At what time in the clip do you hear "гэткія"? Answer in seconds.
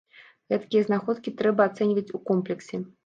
0.53-0.87